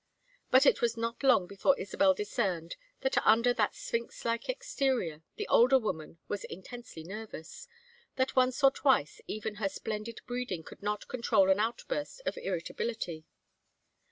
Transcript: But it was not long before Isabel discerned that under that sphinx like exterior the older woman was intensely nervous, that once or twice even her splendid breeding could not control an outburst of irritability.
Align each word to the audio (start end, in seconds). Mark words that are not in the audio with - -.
But 0.49 0.65
it 0.65 0.81
was 0.81 0.97
not 0.97 1.21
long 1.21 1.45
before 1.45 1.77
Isabel 1.79 2.15
discerned 2.15 2.75
that 3.01 3.23
under 3.23 3.53
that 3.53 3.75
sphinx 3.75 4.25
like 4.25 4.49
exterior 4.49 5.21
the 5.35 5.47
older 5.47 5.77
woman 5.77 6.17
was 6.27 6.43
intensely 6.45 7.03
nervous, 7.03 7.67
that 8.15 8.35
once 8.35 8.63
or 8.63 8.71
twice 8.71 9.21
even 9.27 9.57
her 9.61 9.69
splendid 9.69 10.21
breeding 10.25 10.63
could 10.63 10.81
not 10.81 11.07
control 11.07 11.51
an 11.51 11.59
outburst 11.59 12.23
of 12.25 12.35
irritability. 12.39 13.25